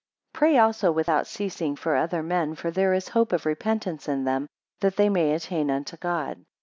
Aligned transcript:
PRAY 0.33 0.57
also 0.57 0.91
without 0.91 1.27
ceasing 1.27 1.75
for 1.75 1.95
other 1.95 2.23
men; 2.23 2.55
for 2.55 2.71
there 2.71 2.91
is 2.95 3.09
hope 3.09 3.31
of 3.31 3.45
repentance 3.45 4.07
in 4.07 4.23
them, 4.23 4.47
that 4.79 4.95
they 4.95 5.09
may 5.09 5.31
attain 5.35 5.69
unto 5.69 5.95
God. 5.95 6.43